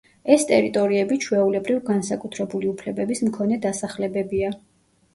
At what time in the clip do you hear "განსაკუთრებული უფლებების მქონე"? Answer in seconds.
1.91-3.63